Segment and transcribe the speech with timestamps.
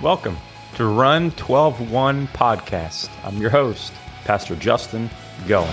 [0.00, 0.36] Welcome
[0.76, 3.10] to Run 12 1 Podcast.
[3.24, 3.92] I'm your host,
[4.24, 5.10] Pastor Justin
[5.46, 5.66] Goins.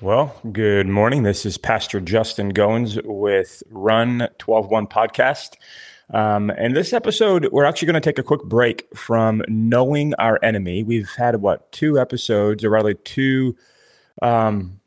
[0.00, 1.22] Well, good morning.
[1.22, 5.56] This is Pastor Justin Goins with Run 12 1 Podcast.
[6.08, 10.38] Um, and this episode, we're actually going to take a quick break from knowing our
[10.42, 10.82] enemy.
[10.82, 13.54] We've had what two episodes, or rather two,
[14.22, 14.80] um,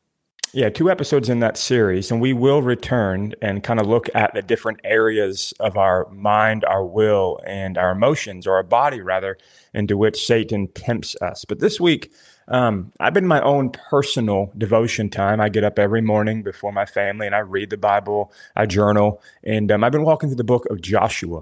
[0.56, 4.34] yeah, two episodes in that series, and we will return and kind of look at
[4.34, 9.38] the different areas of our mind, our will, and our emotions, or our body rather,
[9.74, 11.44] into which Satan tempts us.
[11.44, 12.10] But this week,
[12.48, 15.42] um, I've been my own personal devotion time.
[15.42, 19.22] I get up every morning before my family and I read the Bible, I journal,
[19.44, 21.42] and um, I've been walking through the book of Joshua.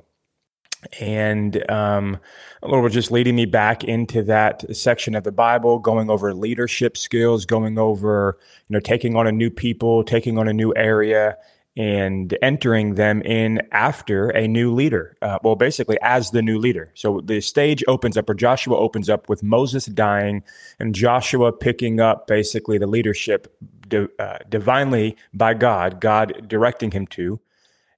[0.99, 2.19] And um,
[2.61, 6.97] Lord was just leading me back into that section of the Bible, going over leadership
[6.97, 8.37] skills, going over,
[8.67, 11.37] you know, taking on a new people, taking on a new area,
[11.75, 15.17] and entering them in after a new leader.
[15.21, 16.91] Uh, well, basically, as the new leader.
[16.93, 20.43] So the stage opens up, or Joshua opens up with Moses dying
[20.79, 23.55] and Joshua picking up basically the leadership
[23.87, 27.39] di- uh, divinely by God, God directing him to,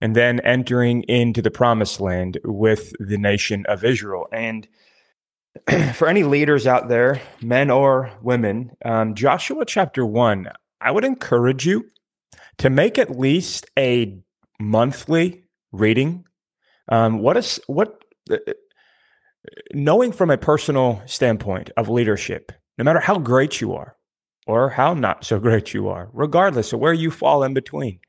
[0.05, 4.27] and then entering into the promised land with the nation of Israel.
[4.31, 4.67] And
[5.95, 11.65] for any leaders out there, men or women, um, Joshua chapter one, I would encourage
[11.65, 11.89] you
[12.59, 14.19] to make at least a
[14.59, 16.25] monthly reading.
[16.87, 18.37] Um, what is what uh,
[19.73, 23.97] knowing from a personal standpoint of leadership, no matter how great you are
[24.45, 27.99] or how not so great you are, regardless of where you fall in between.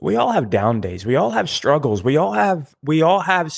[0.00, 1.04] We all have down days.
[1.04, 2.02] We all have struggles.
[2.02, 3.52] We all have we all have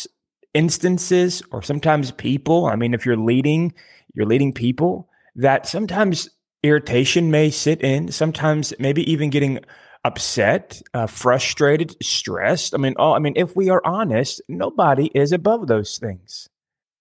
[0.55, 2.67] instances or sometimes people.
[2.67, 3.75] I mean, if you're leading,
[4.15, 6.29] you're leading people that sometimes
[6.63, 9.61] irritation may sit in, sometimes maybe even getting
[10.05, 12.75] upset, uh, frustrated, stressed.
[12.75, 16.49] I mean, oh, I mean, if we are honest, nobody is above those things.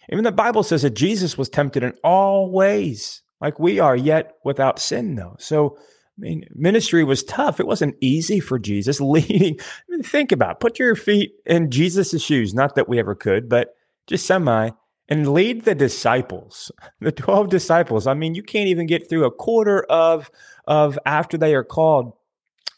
[0.10, 4.36] Even the Bible says that Jesus was tempted in all ways, like we are, yet
[4.44, 5.36] without sin, though.
[5.40, 5.78] So,
[6.22, 7.60] I mean, ministry was tough.
[7.60, 9.60] It wasn't easy for Jesus leading.
[9.60, 10.60] I mean, think about it.
[10.60, 12.54] put your feet in Jesus' shoes.
[12.54, 13.76] Not that we ever could, but
[14.08, 14.70] just semi
[15.10, 18.06] and lead the disciples, the 12 disciples.
[18.06, 20.30] I mean, you can't even get through a quarter of
[20.68, 22.14] of after they are called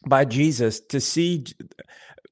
[0.08, 1.44] by Jesus to see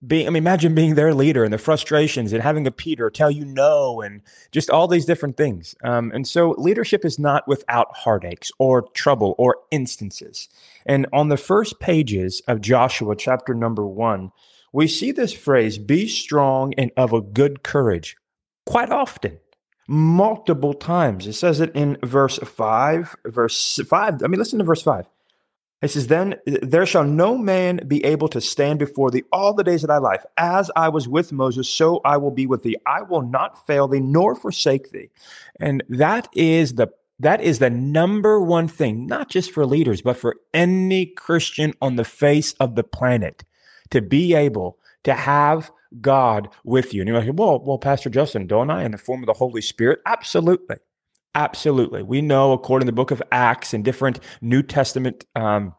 [0.06, 3.30] being, I mean, imagine being their leader and the frustrations and having a Peter tell
[3.30, 5.76] you no and just all these different things.
[5.84, 10.50] Um, and so leadership is not without heartaches or trouble or instances.
[10.86, 14.32] And on the first pages of Joshua chapter number one,
[14.74, 18.18] we see this phrase, be strong and of a good courage,
[18.66, 19.40] quite often
[19.88, 21.28] multiple times.
[21.28, 24.24] It says it in verse 5, verse 5.
[24.24, 25.06] I mean, listen to verse 5.
[25.81, 29.64] It says, Then there shall no man be able to stand before thee all the
[29.64, 30.24] days of thy life.
[30.38, 32.78] As I was with Moses, so I will be with thee.
[32.86, 35.09] I will not fail thee nor forsake thee.
[35.59, 36.90] And that is the
[37.20, 41.96] that is the number one thing, not just for leaders, but for any Christian on
[41.96, 43.44] the face of the planet
[43.91, 47.02] to be able to have God with you.
[47.02, 49.62] And you're like, well, well, Pastor Justin, don't I in the form of the Holy
[49.62, 50.00] Spirit?
[50.06, 50.78] Absolutely.
[51.34, 52.03] Absolutely.
[52.03, 55.74] We know, according to the book of Acts and different New Testament um,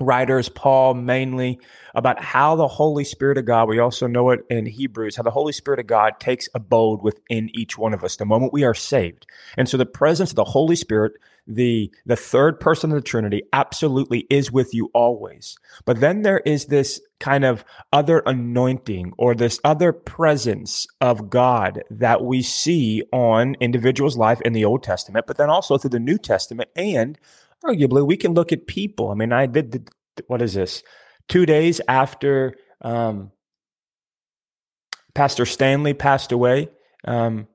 [0.00, 1.60] writers, Paul mainly,
[1.94, 5.30] about how the Holy Spirit of God, we also know it in Hebrews, how the
[5.30, 8.74] Holy Spirit of God takes abode within each one of us the moment we are
[8.74, 9.26] saved.
[9.56, 11.12] And so the presence of the Holy Spirit,
[11.46, 15.56] the, the third person of the Trinity, absolutely is with you always.
[15.84, 21.82] But then there is this kind of other anointing or this other presence of God
[21.88, 26.00] that we see on individuals' life in the Old Testament, but then also through the
[26.00, 27.18] New Testament and
[27.66, 29.10] arguably we can look at people.
[29.10, 29.88] I mean, I did
[30.26, 30.82] what is this?
[31.28, 33.32] Two days after um,
[35.14, 36.68] Pastor Stanley passed away.
[37.04, 37.48] Um,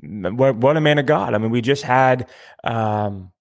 [0.00, 1.34] what, what a man of God!
[1.34, 2.28] I mean, we just had
[2.62, 3.32] um,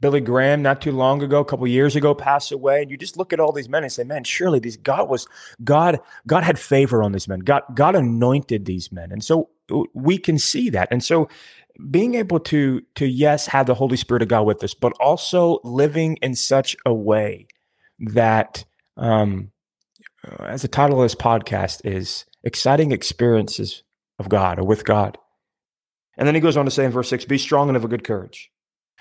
[0.00, 2.82] Billy Graham not too long ago, a couple years ago, pass away.
[2.82, 5.26] And you just look at all these men and say, "Man, surely these God was
[5.64, 5.98] God.
[6.26, 7.40] God had favor on these men.
[7.40, 9.50] God God anointed these men." And so
[9.92, 10.88] we can see that.
[10.90, 11.28] And so
[11.90, 15.58] being able to to yes have the holy spirit of god with us but also
[15.64, 17.46] living in such a way
[17.98, 18.64] that
[18.96, 19.50] um
[20.40, 23.82] as the title of this podcast is exciting experiences
[24.18, 25.18] of god or with god.
[26.16, 27.88] And then he goes on to say in verse 6 be strong and of a
[27.88, 28.50] good courage.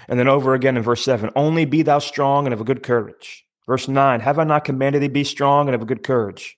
[0.08, 2.84] And then over again in verse 7 only be thou strong and of a good
[2.84, 3.46] courage.
[3.68, 6.58] Verse 9 have i not commanded thee be strong and of a good courage?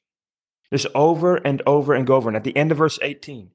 [0.72, 2.30] Just over and over and over.
[2.30, 3.52] And at the end of verse 18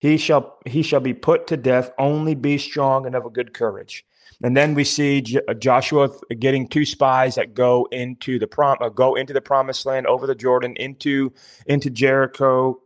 [0.00, 1.92] He shall he shall be put to death.
[1.98, 4.04] Only be strong and of a good courage.
[4.42, 6.08] And then we see J- uh, Joshua
[6.38, 10.26] getting two spies that go into the prom uh, go into the promised land over
[10.26, 11.32] the Jordan into
[11.66, 12.80] into Jericho.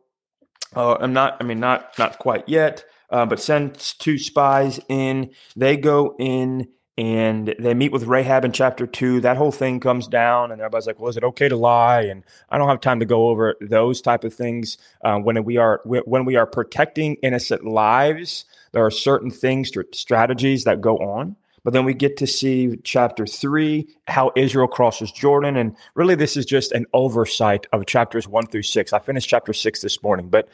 [0.75, 1.37] Uh, I'm not.
[1.40, 2.84] I mean, not not quite yet.
[3.11, 5.31] Uh, but sends two spies in.
[5.55, 6.66] They go in
[6.96, 9.20] and they meet with Rahab in chapter two.
[9.20, 12.23] That whole thing comes down, and everybody's like, "Well, is it okay to lie?" And
[12.50, 14.79] I don't have time to go over those type of things.
[15.05, 20.64] Uh, when we are when we are protecting innocent lives, there are certain things, strategies
[20.64, 21.37] that go on.
[21.64, 26.37] But then we get to see chapter three, how Israel crosses Jordan, and really this
[26.37, 28.93] is just an oversight of chapters one through six.
[28.93, 30.49] I finished chapter six this morning, but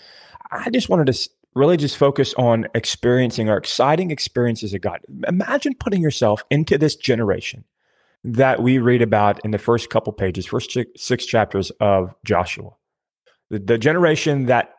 [0.51, 5.01] I just wanted to really just focus on experiencing our exciting experiences of God.
[5.27, 7.65] Imagine putting yourself into this generation
[8.23, 12.71] that we read about in the first couple pages, first six chapters of Joshua.
[13.49, 14.75] The, the generation that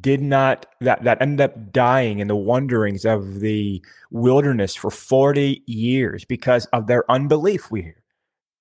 [0.00, 5.62] did not that that ended up dying in the wanderings of the wilderness for 40
[5.66, 7.99] years because of their unbelief we hear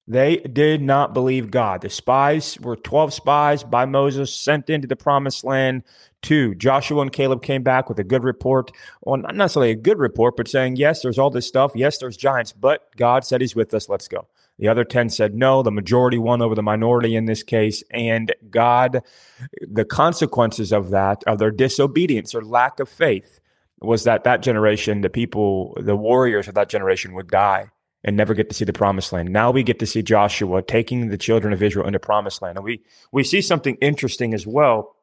[0.10, 1.82] they did not believe God.
[1.82, 5.84] The spies were 12 spies by Moses sent into the promised land.
[6.24, 8.72] Two, Joshua and Caleb came back with a good report.
[9.02, 11.74] Well, not necessarily a good report, but saying, yes, there's all this stuff.
[11.76, 13.88] Yes, there's giants, but God said he's with us.
[13.88, 14.28] Let's go.
[14.58, 15.62] The other 10 said no.
[15.62, 17.84] The majority won over the minority in this case.
[17.92, 19.04] And God,
[19.62, 23.40] the consequences of that, of their disobedience or lack of faith,
[23.80, 27.70] was that that generation, the people, the warriors of that generation would die
[28.04, 29.30] and never get to see the promised land.
[29.30, 32.58] Now we get to see Joshua taking the children of Israel into promised land.
[32.58, 32.82] And we
[33.12, 34.96] we see something interesting as well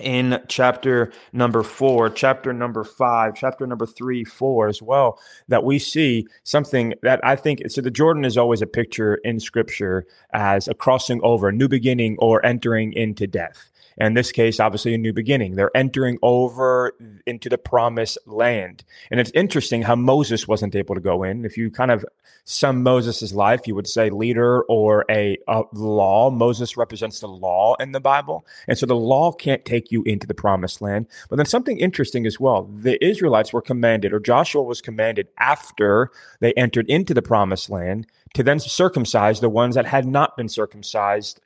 [0.00, 5.18] in chapter number four, chapter number five, chapter number three, four as well,
[5.48, 7.80] that we see something that I think so.
[7.80, 12.16] The Jordan is always a picture in scripture as a crossing over, a new beginning,
[12.18, 13.69] or entering into death.
[14.00, 15.56] In this case, obviously, a new beginning.
[15.56, 18.82] They're entering over into the promised land.
[19.10, 21.44] And it's interesting how Moses wasn't able to go in.
[21.44, 22.04] If you kind of
[22.44, 26.30] sum Moses' life, you would say leader or a, a law.
[26.30, 28.46] Moses represents the law in the Bible.
[28.66, 31.06] And so the law can't take you into the promised land.
[31.28, 36.10] But then something interesting as well the Israelites were commanded, or Joshua was commanded after
[36.40, 40.48] they entered into the promised land to then circumcise the ones that had not been
[40.48, 41.40] circumcised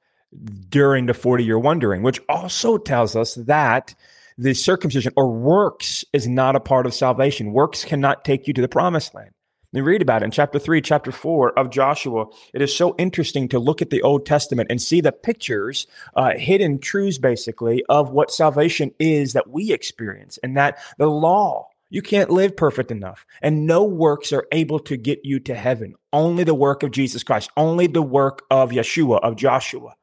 [0.69, 3.95] during the 40 year wandering, which also tells us that
[4.37, 7.53] the circumcision or works is not a part of salvation.
[7.53, 9.31] Works cannot take you to the promised land.
[9.73, 12.27] We read about it in chapter 3, chapter 4 of Joshua.
[12.53, 16.35] It is so interesting to look at the Old Testament and see the pictures, uh,
[16.37, 22.03] hidden truths basically, of what salvation is that we experience, and that the law, you
[22.03, 25.97] can't live perfect enough, and no works are able to get you to heaven.
[26.13, 29.97] Only the work of Jesus Christ, only the work of Yeshua, of Joshua.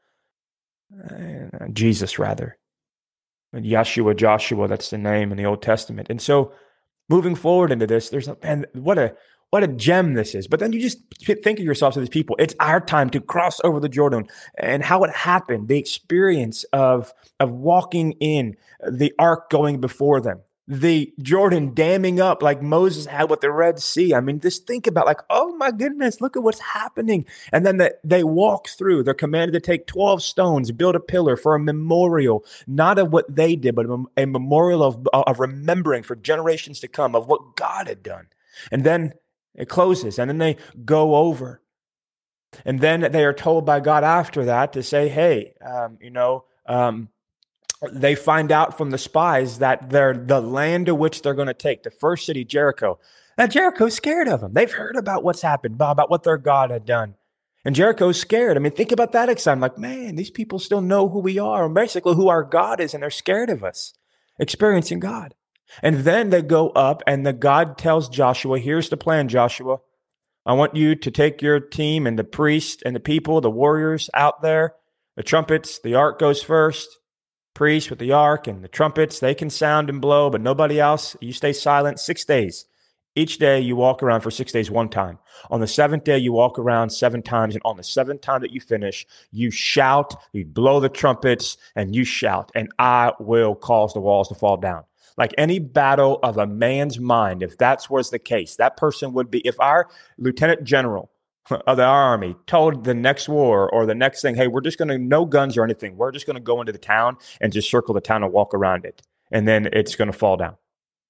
[1.09, 2.57] Uh, Jesus rather.
[3.53, 6.07] But Yeshua, Joshua, that's the name in the Old Testament.
[6.09, 6.53] And so
[7.09, 9.15] moving forward into this, there's a man, what a
[9.51, 10.47] what a gem this is.
[10.47, 12.37] But then you just think of yourself to these people.
[12.39, 14.27] It's our time to cross over the Jordan
[14.57, 18.55] and how it happened, the experience of of walking in
[18.89, 23.79] the ark going before them, the Jordan damming up like Moses had with the Red
[23.79, 24.13] Sea.
[24.13, 27.25] I mean, just think about like, oh my goodness, look at what's happening.
[27.51, 29.03] And then the, they walk through.
[29.03, 33.33] They're commanded to take 12 stones, build a pillar for a memorial, not of what
[33.33, 37.87] they did, but a memorial of, of remembering for generations to come of what God
[37.87, 38.27] had done.
[38.71, 39.13] And then
[39.55, 41.61] it closes, and then they go over.
[42.65, 46.45] And then they are told by God after that to say, hey, um, you know,
[46.65, 47.09] um,
[47.91, 51.53] they find out from the spies that they're the land to which they're going to
[51.53, 52.99] take, the first city, Jericho.
[53.37, 54.53] Now, Jericho's scared of them.
[54.53, 57.15] They've heard about what's happened, about what their God had done.
[57.63, 58.57] And Jericho's scared.
[58.57, 59.73] I mean, think about that excitement.
[59.73, 62.93] Like, man, these people still know who we are and basically who our God is,
[62.93, 63.93] and they're scared of us
[64.39, 65.35] experiencing God.
[65.81, 69.77] And then they go up, and the God tells Joshua, Here's the plan, Joshua.
[70.45, 74.09] I want you to take your team and the priest and the people, the warriors
[74.13, 74.73] out there,
[75.15, 76.97] the trumpets, the ark goes first
[77.61, 81.15] priests with the ark and the trumpets, they can sound and blow, but nobody else.
[81.21, 82.65] You stay silent six days.
[83.13, 85.19] Each day you walk around for six days one time.
[85.51, 87.53] On the seventh day, you walk around seven times.
[87.53, 91.95] And on the seventh time that you finish, you shout, you blow the trumpets, and
[91.95, 94.85] you shout, and I will cause the walls to fall down.
[95.15, 99.29] Like any battle of a man's mind, if that's was the case, that person would
[99.29, 99.87] be, if our
[100.17, 101.10] lieutenant general
[101.67, 104.87] of the army told the next war or the next thing, hey, we're just going
[104.89, 105.97] to no guns or anything.
[105.97, 108.53] We're just going to go into the town and just circle the town and walk
[108.53, 110.55] around it, and then it's going to fall down.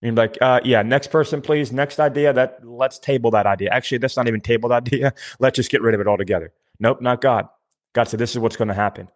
[0.01, 1.71] You're like, uh, yeah, next person, please.
[1.71, 2.33] Next idea.
[2.33, 3.69] That let's table that idea.
[3.69, 5.13] Actually, that's not even tabled idea.
[5.39, 6.51] Let's just get rid of it altogether.
[6.79, 7.47] Nope, not God.
[7.93, 9.09] God said this is what's going to happen.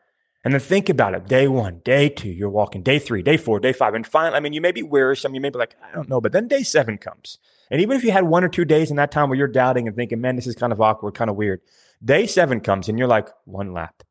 [0.46, 1.28] And then think about it.
[1.28, 2.84] Day one, day two, you're walking.
[2.84, 3.96] Day three, day four, day five.
[3.96, 5.34] And finally, I mean, you may be wearisome.
[5.34, 6.22] You may be like, I don't know.
[6.22, 7.40] But then day seven comes.
[7.72, 9.88] And even if you had one or two days in that time where you're doubting
[9.88, 11.62] and thinking, man, this is kind of awkward, kind of weird.
[12.04, 14.04] Day seven comes and you're like, one lap.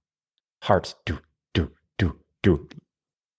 [0.63, 1.21] Hearts do,
[1.53, 2.69] do, do, do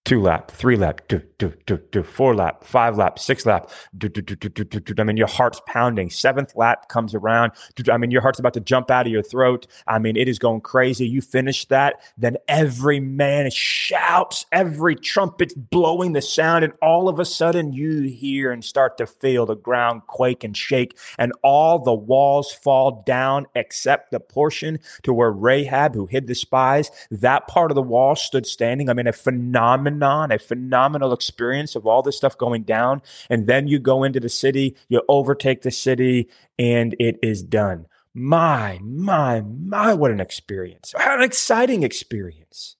[0.05, 4.07] two lap, three lap, do, do, do, do, four lap, five lap, six lap, do,
[4.07, 5.01] do, do, do, do, do, do.
[5.01, 6.11] I mean, your heart's pounding.
[6.11, 7.53] Seventh lap comes around.
[7.91, 9.65] I mean, your heart's about to jump out of your throat.
[9.87, 11.07] I mean, it is going crazy.
[11.07, 17.19] You finish that, then every man shouts, every trumpet's blowing the sound, and all of
[17.19, 21.79] a sudden you hear and start to feel the ground quake and shake, and all
[21.79, 27.47] the walls fall down except the portion to where Rahab, who hid the spies, that
[27.47, 28.87] part of the wall stood standing.
[28.87, 33.01] I mean, a phenomenal phenomenon, a phenomenal experience of all this stuff going down.
[33.29, 37.87] And then you go into the city, you overtake the city, and it is done.
[38.13, 40.93] My, my, my, what an experience.
[40.95, 42.75] What an exciting experience.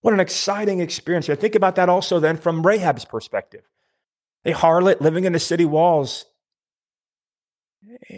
[0.00, 1.28] What an exciting experience.
[1.28, 3.62] I think about that also then from Rahab's perspective.
[4.44, 6.24] A harlot living in the city walls.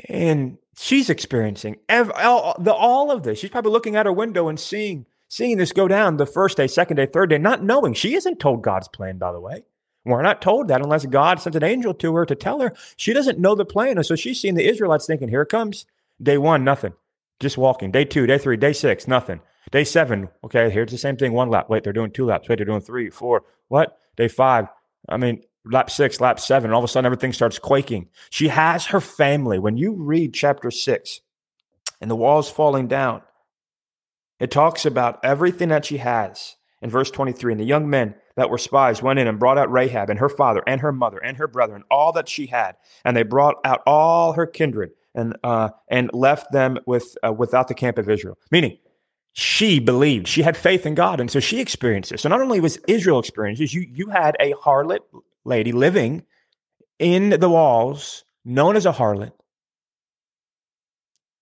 [0.09, 3.38] And she's experiencing all, all of this.
[3.38, 6.69] She's probably looking out her window and seeing seeing this go down the first day,
[6.69, 7.93] second day, third day, not knowing.
[7.93, 9.64] She isn't told God's plan, by the way.
[10.05, 12.73] We're not told that unless God sent an angel to her to tell her.
[12.97, 13.97] She doesn't know the plan.
[13.97, 15.87] And so she's seeing the Israelites thinking, here it comes.
[16.23, 16.93] Day one, nothing.
[17.41, 17.91] Just walking.
[17.91, 19.41] Day two, day three, day six, nothing.
[19.73, 21.33] Day seven, okay, here's the same thing.
[21.33, 21.69] One lap.
[21.69, 22.49] Wait, they're doing two laps.
[22.49, 23.43] Wait, they're doing three, four.
[23.67, 23.99] What?
[24.17, 24.69] Day five.
[25.09, 26.71] I mean, lap six, lap seven.
[26.71, 28.09] All of a sudden, everything starts quaking.
[28.31, 29.59] She has her family.
[29.59, 31.23] When you read chapter six
[32.00, 33.23] and the walls falling down,
[34.41, 37.53] it talks about everything that she has in verse 23.
[37.53, 40.29] And the young men that were spies went in and brought out Rahab and her
[40.29, 42.76] father and her mother and her brother and all that she had.
[43.05, 47.69] And they brought out all her kindred and, uh, and left them with, uh, without
[47.69, 48.37] the camp of Israel.
[48.50, 48.79] Meaning,
[49.33, 51.21] she believed she had faith in God.
[51.21, 52.23] And so she experienced this.
[52.23, 55.00] So not only was Israel experiencing this, you, you had a harlot
[55.45, 56.25] lady living
[56.99, 59.33] in the walls, known as a harlot,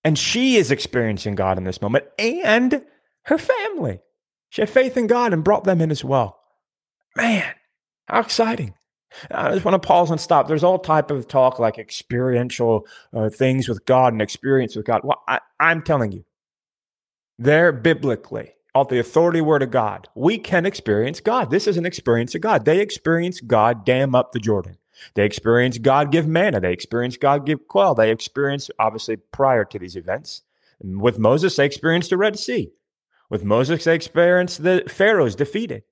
[0.04, 2.84] and she is experiencing God in this moment and
[3.24, 4.00] her family.
[4.50, 6.38] She had faith in God and brought them in as well.
[7.16, 7.54] Man,
[8.06, 8.74] how exciting.
[9.30, 10.48] I just want to pause and stop.
[10.48, 15.02] There's all type of talk like experiential uh, things with God and experience with God.
[15.04, 16.24] Well, I, I'm telling you,
[17.38, 21.50] there biblically, of the authority word of God, we can experience God.
[21.50, 22.64] This is an experience of God.
[22.64, 24.78] They experience God dam up the Jordan.
[25.14, 26.60] They experience God give manna.
[26.60, 27.94] They experience God give quail.
[27.94, 30.42] They experience, obviously, prior to these events.
[30.82, 32.70] With Moses, they experienced the Red Sea.
[33.30, 35.84] With Moses, they experienced the Pharaoh's defeated.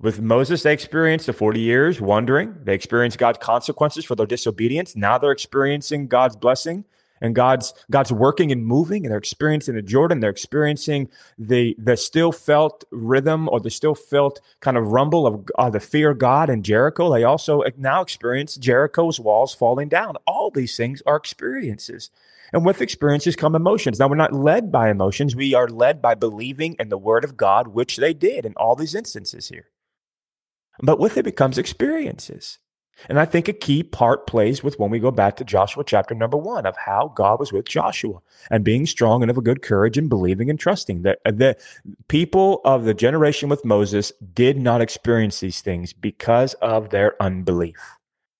[0.00, 2.56] With Moses, they experienced the 40 years wandering.
[2.62, 4.96] They experienced God's consequences for their disobedience.
[4.96, 6.84] Now they're experiencing God's blessing
[7.22, 10.20] and God's God's working and moving, and they're experiencing the Jordan.
[10.20, 15.48] They're experiencing the the still felt rhythm or the still felt kind of rumble of
[15.56, 17.10] uh, the fear of God in Jericho.
[17.10, 20.16] They also now experience Jericho's walls falling down.
[20.26, 22.10] All these things are experiences.
[22.52, 23.98] And with experiences come emotions.
[23.98, 25.34] Now, we're not led by emotions.
[25.34, 28.76] We are led by believing in the word of God, which they did in all
[28.76, 29.70] these instances here.
[30.82, 32.58] But with it becomes experiences.
[33.08, 36.14] And I think a key part plays with when we go back to Joshua chapter
[36.14, 39.62] number one of how God was with Joshua and being strong and of a good
[39.62, 41.02] courage and believing and trusting.
[41.02, 41.56] That uh, the
[42.08, 47.76] people of the generation with Moses did not experience these things because of their unbelief.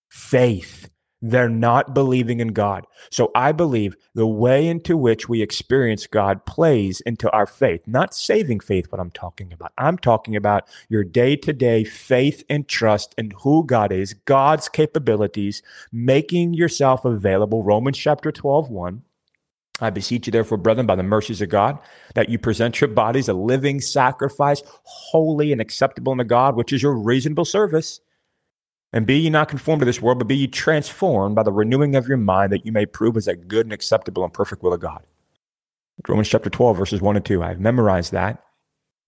[0.08, 0.91] Faith
[1.22, 2.86] they're not believing in God.
[3.10, 8.14] So I believe the way into which we experience God plays into our faith, not
[8.14, 9.72] saving faith, what I'm talking about.
[9.78, 14.68] I'm talking about your day to day faith and trust in who God is, God's
[14.68, 15.62] capabilities,
[15.92, 17.62] making yourself available.
[17.62, 19.02] Romans chapter 12, 1.
[19.80, 21.78] I beseech you, therefore, brethren, by the mercies of God,
[22.14, 26.82] that you present your bodies a living sacrifice, holy and acceptable unto God, which is
[26.82, 28.00] your reasonable service.
[28.92, 31.96] And be ye not conformed to this world, but be ye transformed by the renewing
[31.96, 34.74] of your mind, that you may prove as a good and acceptable and perfect will
[34.74, 35.02] of God.
[36.06, 37.42] Romans chapter 12, verses 1 and 2.
[37.42, 38.42] I've memorized that.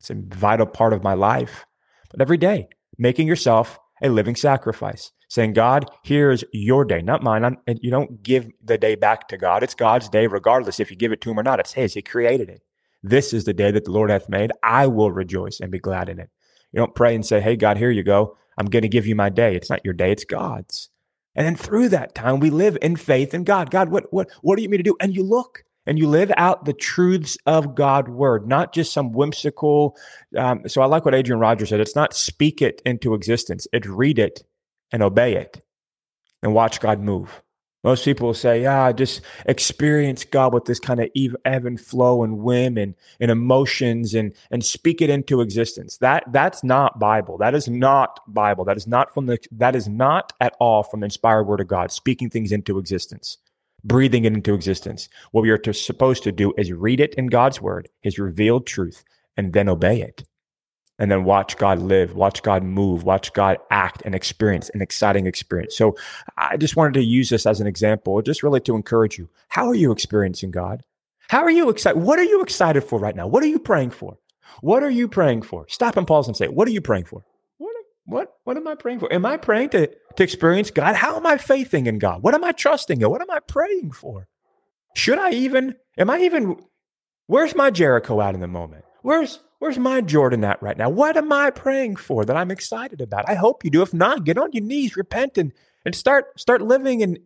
[0.01, 1.67] It's a vital part of my life.
[2.11, 7.45] But every day, making yourself a living sacrifice, saying, God, here's your day, not mine.
[7.45, 9.63] I'm, you don't give the day back to God.
[9.63, 11.61] It's God's day, regardless if you give it to him or not.
[11.61, 11.95] It's his.
[11.95, 12.63] He created it.
[13.03, 14.53] This is the day that the Lord hath made.
[14.63, 16.31] I will rejoice and be glad in it.
[16.75, 18.37] You don't pray and say, Hey, God, here you go.
[18.59, 19.55] I'm going to give you my day.
[19.55, 20.91] It's not your day, it's God's.
[21.37, 23.71] And then through that time, we live in faith in God.
[23.71, 24.97] God, what, what, what do you mean to do?
[25.01, 29.13] And you look and you live out the truths of God's word, not just some
[29.13, 29.97] whimsical.
[30.37, 31.81] Um, so I like what Adrian Rogers said.
[31.81, 34.43] It's not speak it into existence, it's read it
[34.93, 35.63] and obey it
[36.43, 37.41] and watch God move.
[37.85, 41.11] Most people will say, yeah, just experience God with this kind of
[41.45, 45.99] ebb and flow and whim and, and emotions and, and speak it into existence.
[45.99, 47.37] That that's not Bible.
[47.37, 48.65] That is not Bible.
[48.65, 51.69] That is not from the that is not at all from the inspired word of
[51.69, 53.37] God, speaking things into existence,
[53.85, 55.11] breathing it into existence.
[55.33, 58.67] What we are to, supposed to do is read it in God's word, his revealed
[58.67, 59.05] truth,
[59.37, 60.25] and then obey it
[60.99, 65.27] and then watch God live, watch God move, watch God act and experience an exciting
[65.27, 65.77] experience.
[65.77, 65.97] So
[66.37, 69.29] I just wanted to use this as an example, just really to encourage you.
[69.49, 70.83] How are you experiencing God?
[71.29, 72.01] How are you excited?
[72.01, 73.27] What are you excited for right now?
[73.27, 74.19] What are you praying for?
[74.61, 75.67] What are you praying for?
[75.69, 77.25] Stop and pause and say, what are you praying for?
[77.59, 77.75] What,
[78.05, 79.13] what, what am I praying for?
[79.13, 80.95] Am I praying to, to experience God?
[80.95, 82.23] How am I faithing in God?
[82.23, 83.11] What am I trusting in?
[83.11, 84.29] What am I praying for?
[84.95, 86.57] Should I even, am I even,
[87.27, 88.85] where's my Jericho out in the moment?
[89.03, 90.91] Where's, Where's my Jordan at right now?
[90.91, 93.27] What am I praying for that I'm excited about?
[93.27, 93.81] I hope you do.
[93.81, 95.55] If not, get on your knees, repent, and,
[95.87, 97.21] and start start living in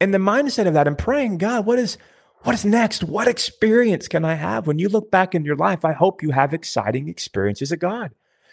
[0.00, 1.96] in the mindset of that and praying, God, what is
[2.40, 3.04] what is next?
[3.04, 4.66] What experience can I have?
[4.66, 8.10] When you look back in your life, I hope you have exciting experiences of God.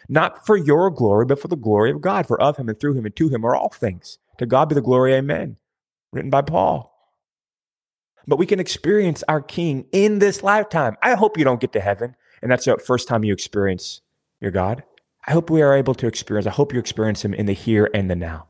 [0.08, 2.28] Not for your glory, but for the glory of God.
[2.28, 4.20] For of him and through him and to him are all things.
[4.38, 5.58] To God be the glory, amen.
[6.14, 6.96] Written by Paul.
[8.28, 10.96] But we can experience our King in this lifetime.
[11.02, 14.02] I hope you don't get to heaven and that's the first time you experience
[14.40, 14.84] your God.
[15.28, 17.90] I hope we are able to experience, I hope you experience him in the here
[17.94, 18.48] and the now.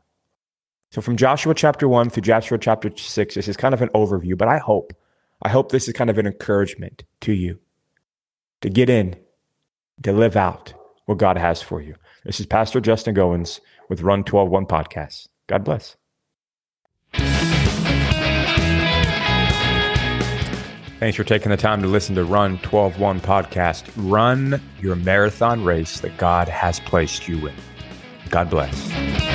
[0.90, 4.36] So from Joshua chapter 1 through Joshua chapter 6, this is kind of an overview,
[4.36, 4.92] but I hope,
[5.42, 7.60] I hope this is kind of an encouragement to you
[8.60, 9.16] to get in,
[10.02, 10.74] to live out
[11.06, 11.96] what God has for you.
[12.24, 15.28] This is Pastor Justin Goins with Run 12 podcast.
[15.46, 15.96] God bless.
[21.02, 23.90] Thanks for taking the time to listen to Run 12 1 podcast.
[23.96, 27.54] Run your marathon race that God has placed you in.
[28.30, 29.31] God bless.